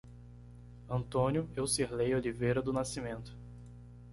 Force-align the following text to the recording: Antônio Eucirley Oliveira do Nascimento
Antônio 0.89 1.47
Eucirley 1.55 2.15
Oliveira 2.15 2.59
do 2.59 2.73
Nascimento 2.73 3.37